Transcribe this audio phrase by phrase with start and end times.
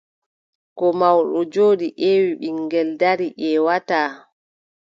[0.77, 4.09] Ko mawɗo jooɗi ƴeewi, ɓiŋngel darii ƴeewataa.